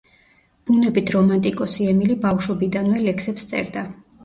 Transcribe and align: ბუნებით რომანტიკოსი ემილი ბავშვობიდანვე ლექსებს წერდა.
ბუნებით 0.69 1.11
რომანტიკოსი 1.17 1.87
ემილი 1.93 2.17
ბავშვობიდანვე 2.25 3.05
ლექსებს 3.07 3.49
წერდა. 3.55 3.89